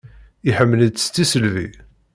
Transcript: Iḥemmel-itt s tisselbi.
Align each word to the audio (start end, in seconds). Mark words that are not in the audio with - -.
Iḥemmel-itt 0.49 1.03
s 1.05 1.07
tisselbi. 1.09 1.67